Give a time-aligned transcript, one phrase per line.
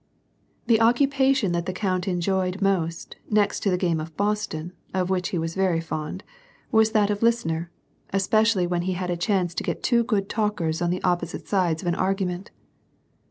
[0.65, 5.29] The occupation that the count enjoyed most, next to the game of Boston, of which
[5.29, 6.23] he was very fond,
[6.71, 7.69] was that of listener,
[8.09, 11.83] especially when he had a chance to get two good talkers on the opposite sides
[11.83, 12.49] of an argument.